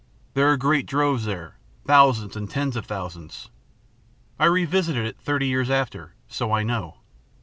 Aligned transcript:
There 0.33 0.47
are 0.51 0.57
great 0.57 0.87
droves 0.87 1.25
there, 1.25 1.59
thousands 1.85 2.35
and 2.35 2.49
tens 2.49 2.75
of 2.75 2.87
thousands. 2.87 3.51
I 4.39 4.45
revisited 4.45 5.05
it 5.05 5.21
thirty 5.21 5.47
years 5.47 5.69
after, 5.69 6.15
so 6.27 6.51
I 6.53 6.63
know. 6.63 6.95